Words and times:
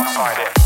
outside 0.00 0.38
it. 0.46 0.59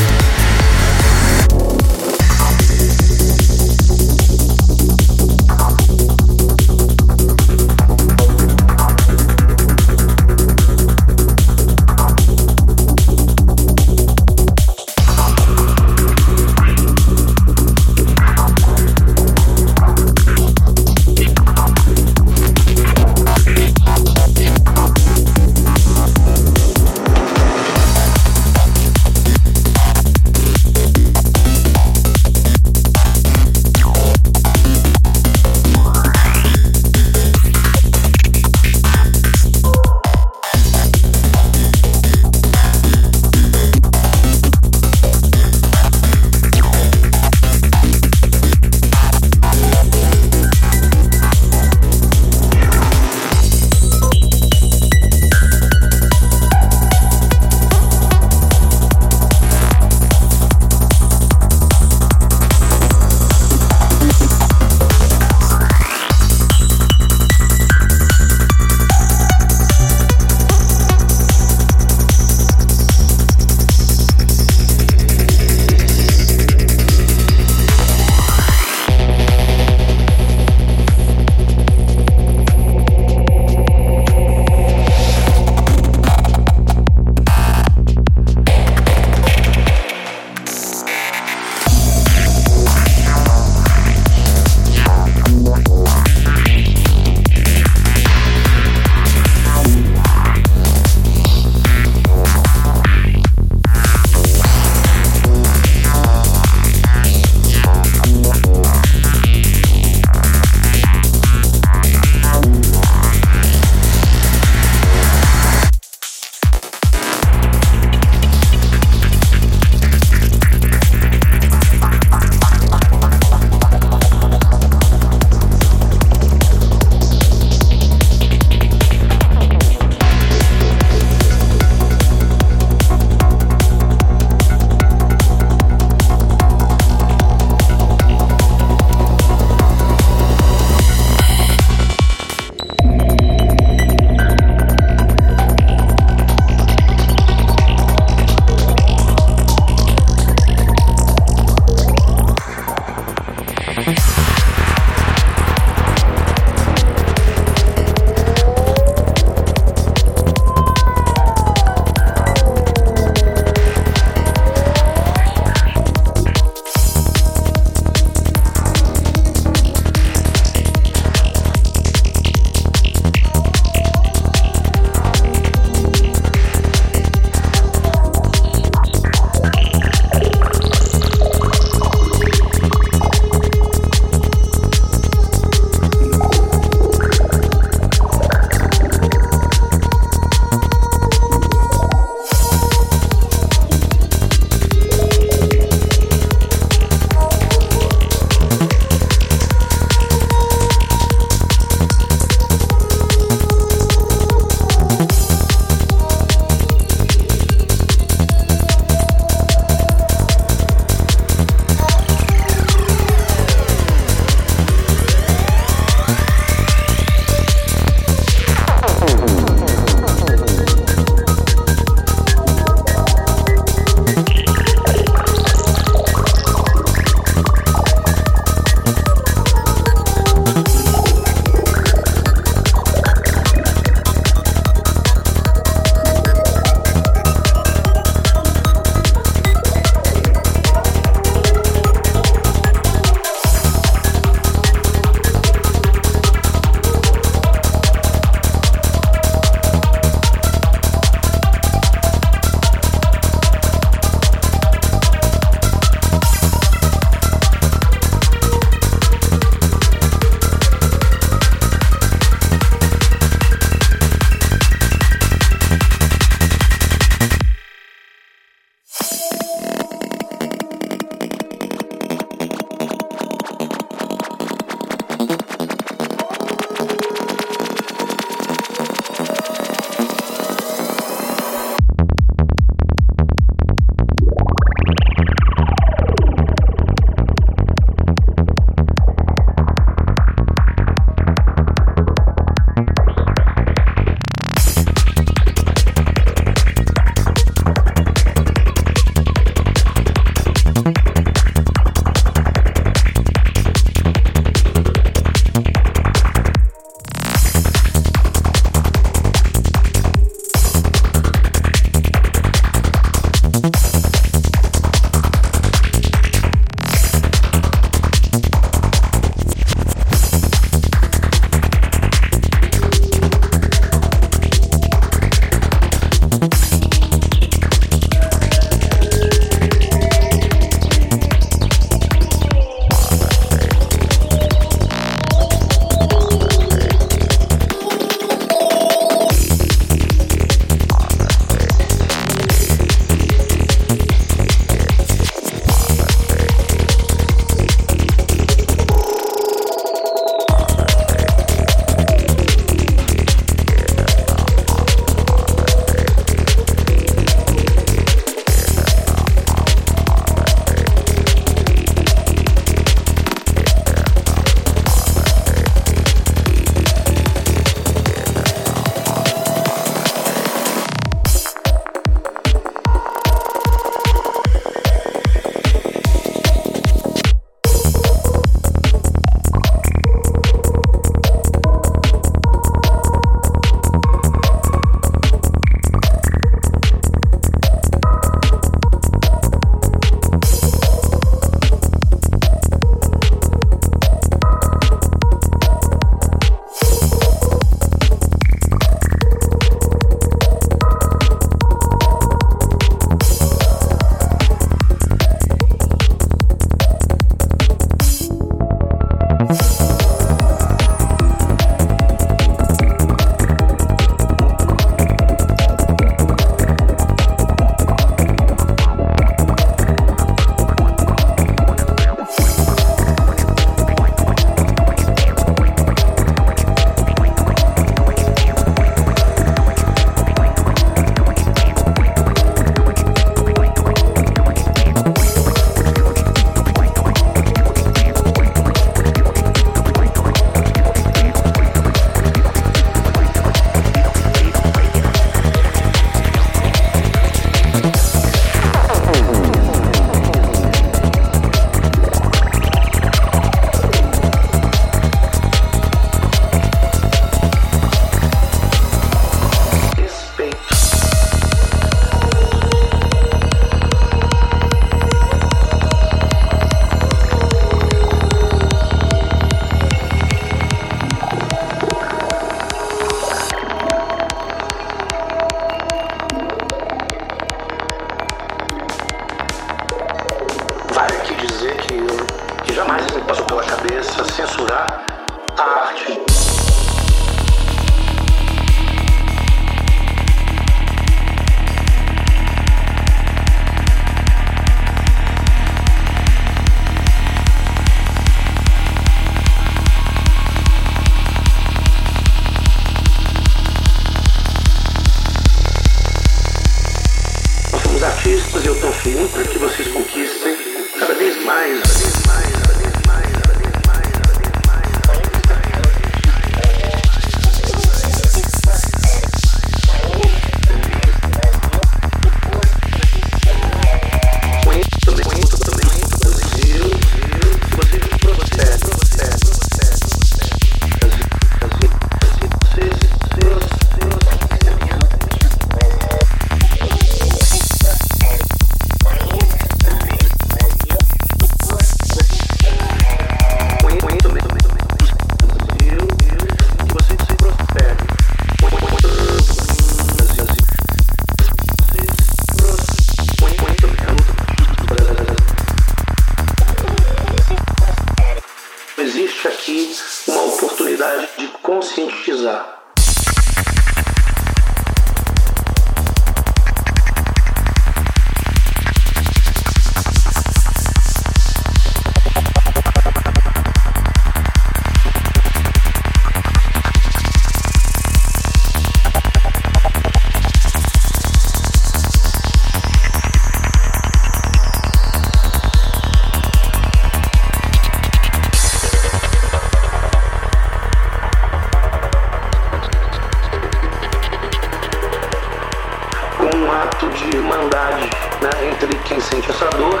de 597.14 597.36
irmandade 597.36 598.10
né, 598.40 598.68
entre 598.68 598.94
quem 599.00 599.20
sente 599.20 599.50
essa 599.50 599.66
dor 599.76 600.00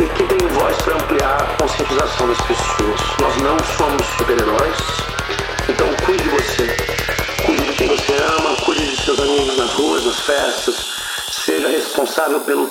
e 0.00 0.06
quem 0.16 0.26
tem 0.26 0.48
voz 0.48 0.76
para 0.82 0.94
ampliar 0.94 1.42
a 1.42 1.62
conscientização 1.62 2.28
das 2.28 2.40
pessoas. 2.42 3.00
Nós 3.20 3.36
não 3.42 3.58
somos 3.76 4.06
super-heróis, 4.16 4.76
então 5.68 5.86
cuide 6.04 6.22
de 6.22 6.28
você, 6.30 6.76
cuide 7.46 7.64
de 7.64 7.72
quem 7.74 7.88
você 7.88 8.12
ama, 8.38 8.56
cuide 8.64 8.86
de 8.86 8.96
seus 8.96 9.18
amigos 9.20 9.56
nas 9.56 9.72
ruas, 9.74 10.04
nas 10.04 10.20
festas, 10.20 10.76
seja 11.30 11.68
responsável 11.68 12.40
pelo. 12.40 12.70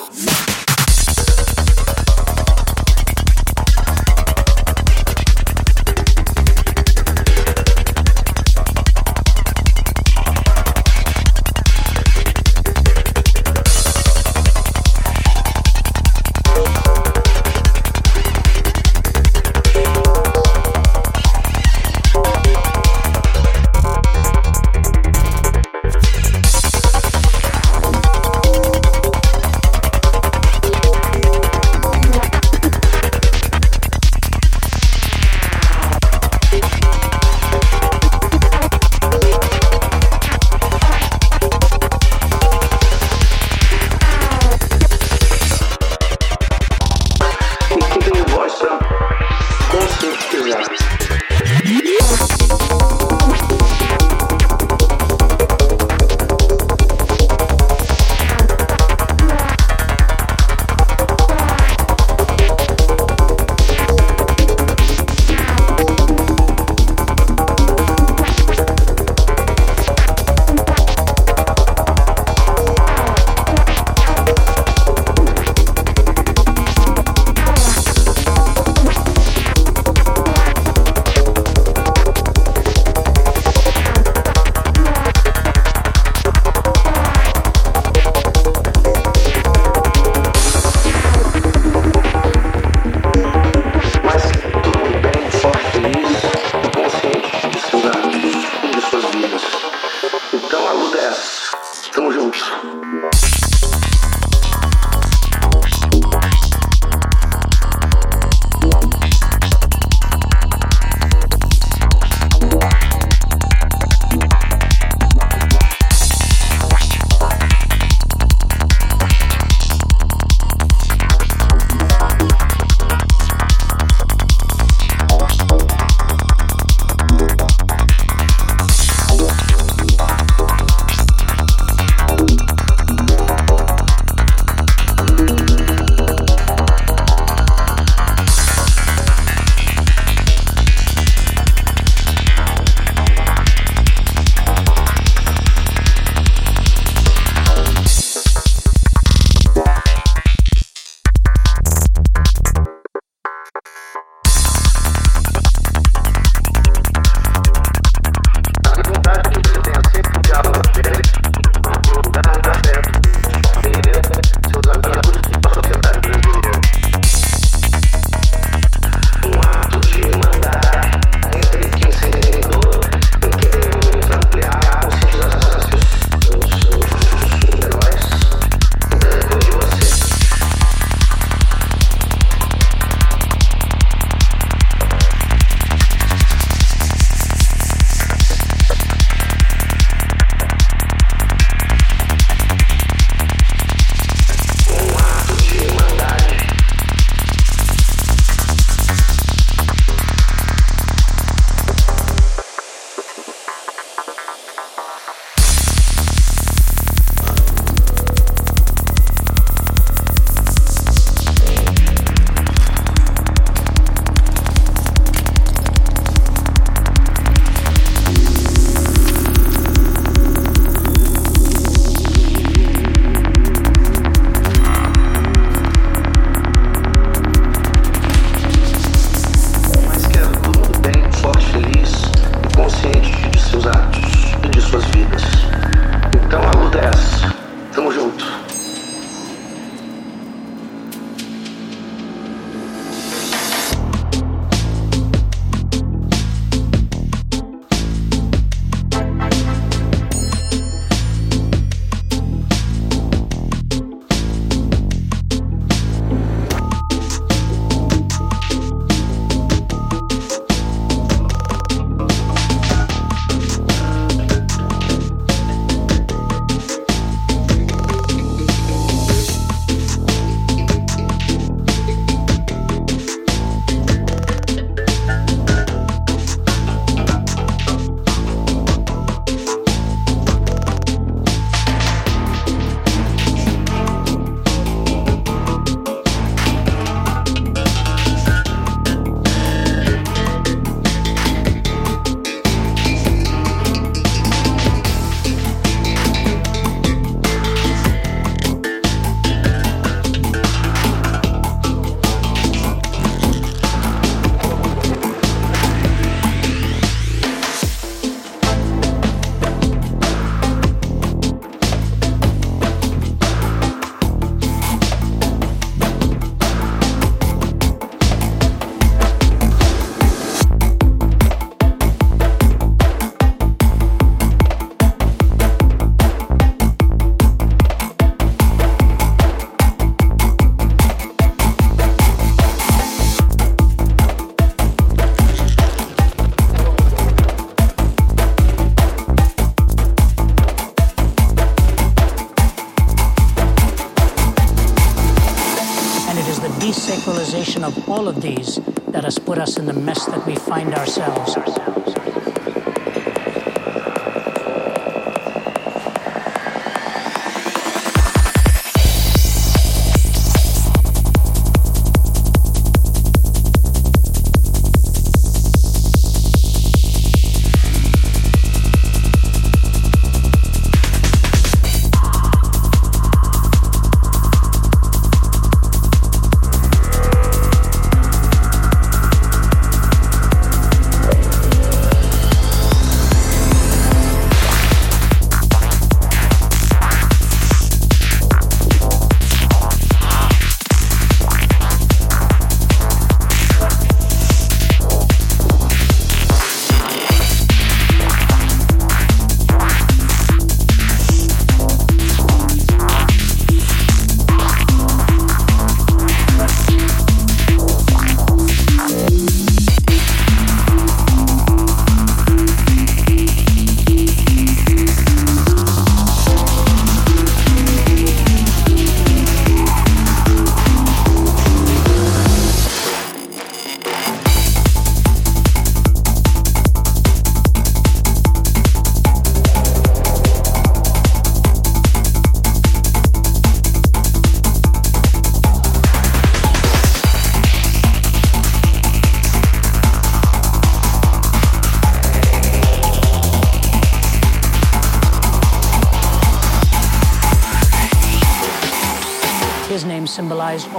equalization 346.90 347.64
of 347.64 347.88
all 347.88 348.08
of 348.08 348.20
these 348.20 348.56
that 348.88 349.04
has 349.04 349.18
put 349.18 349.38
us 349.38 349.58
in 349.58 349.66
the 349.66 349.72
mess 349.72 350.06
that 350.06 350.26
we 350.26 350.34
find 350.34 350.74
ourselves. 350.74 351.36
ourselves. 351.36 352.07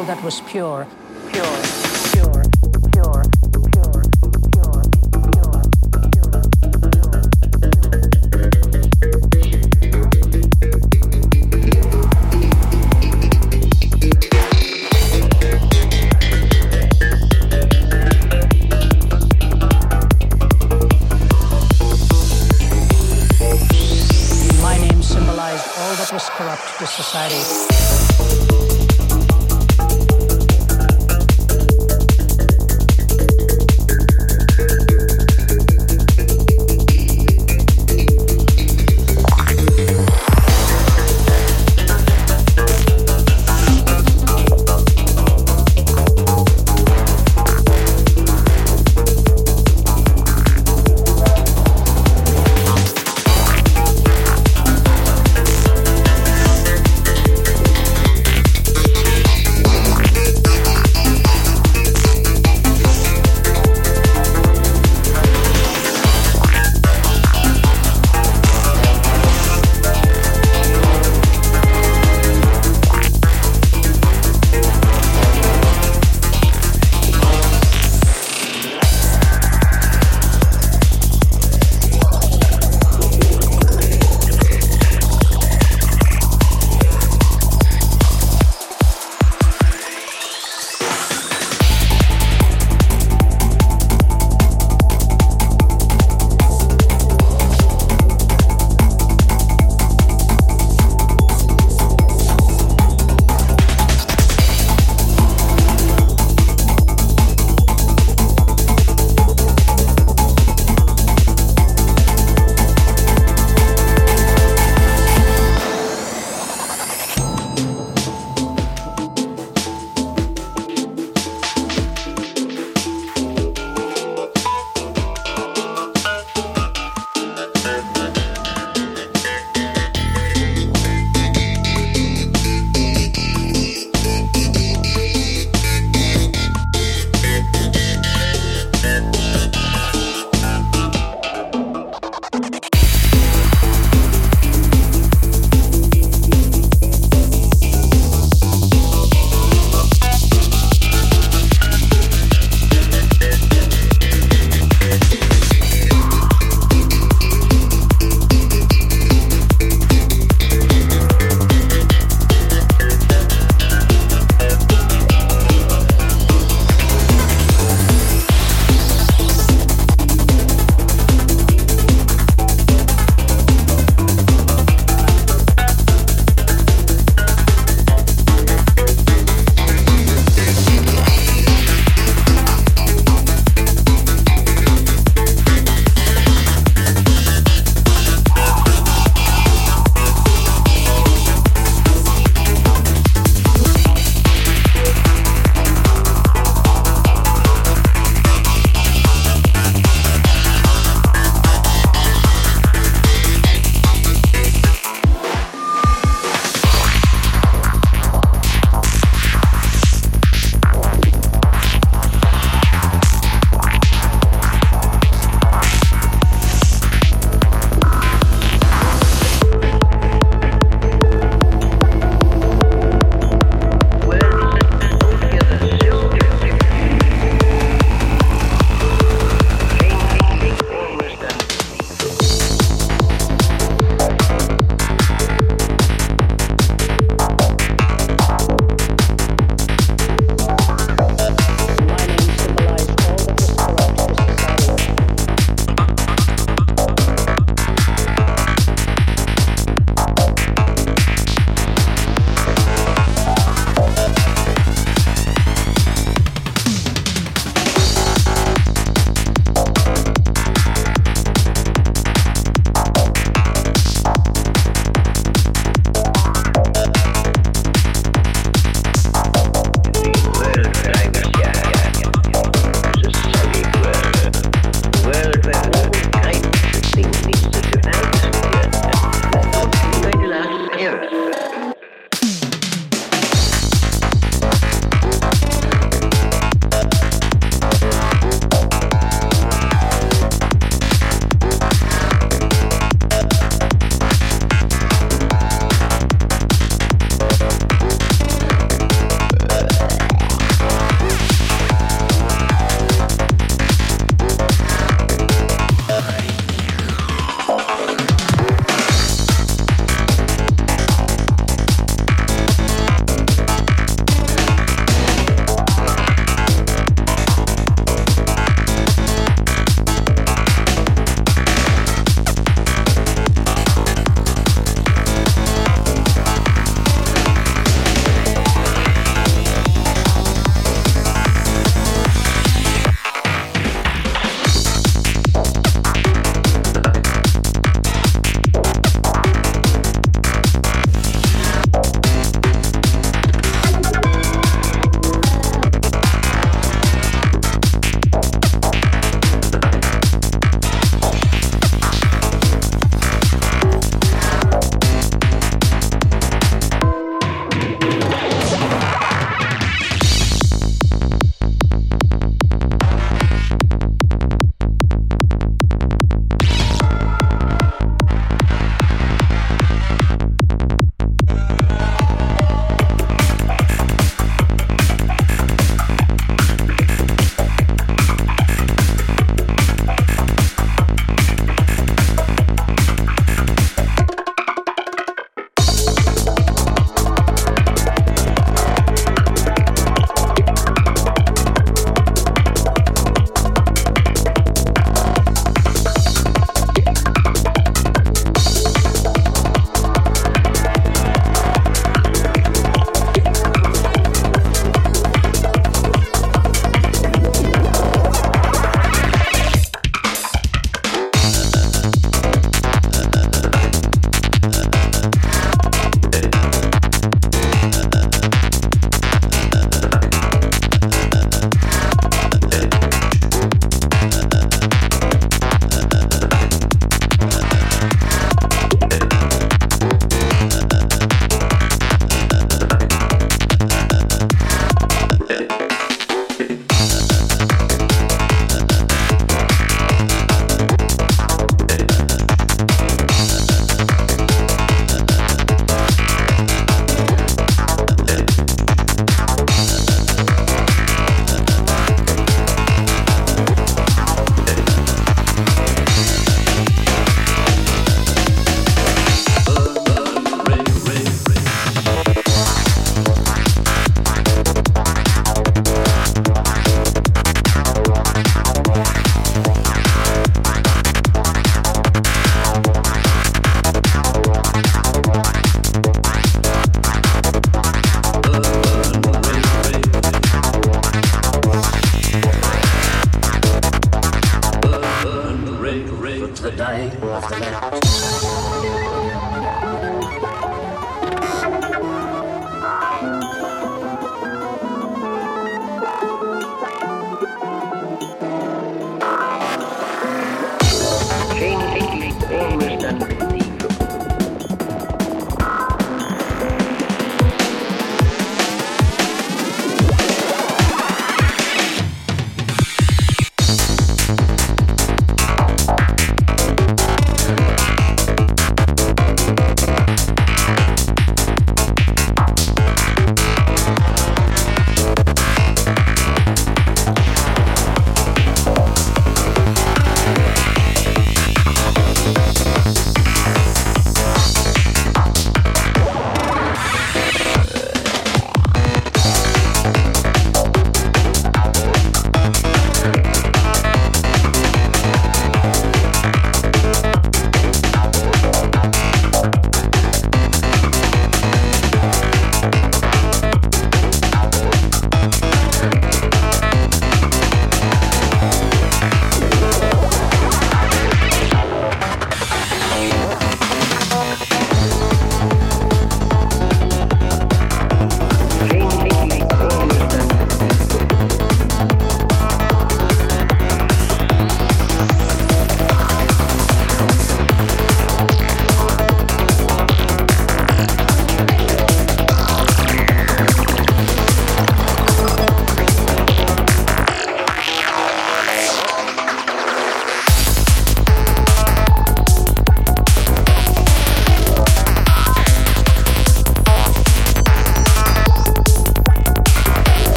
All 0.00 0.06
that 0.06 0.24
was 0.24 0.40
pure, 0.40 0.86
pure. 0.86 0.99